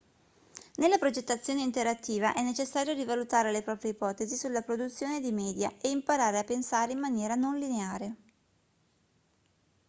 [0.77, 6.39] nella progettazione interattiva è necessario rivalutare le proprie ipotesi sulla produzione di media e imparare
[6.39, 8.15] a pensare in maniera non lineare